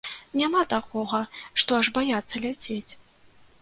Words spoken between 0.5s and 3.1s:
такога, што аж баяцца ляцець.